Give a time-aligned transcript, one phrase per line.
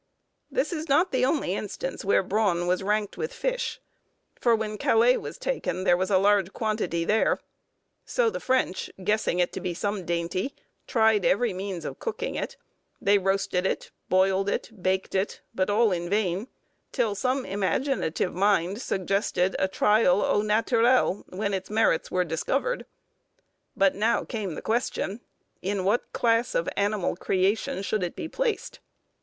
[0.49, 3.79] This is not the only instance where brawn was ranked with fish;
[4.35, 7.39] for when Calais was taken, there was a large quantity there;
[8.03, 10.55] so the French, guessing it to be some dainty,
[10.87, 12.57] tried every means of cooking it;
[12.99, 16.47] they roasted it, boiled it, baked it, but all in vain,
[16.91, 22.87] till some imaginative mind suggested a trial au naturel, when its merits were discovered.
[23.77, 25.21] But now came the question,
[25.61, 28.79] in what class of the animal creation should it be placed?